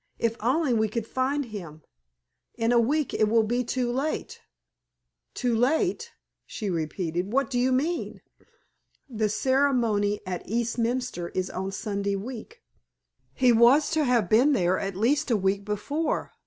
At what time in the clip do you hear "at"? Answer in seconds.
10.25-10.49, 14.79-14.95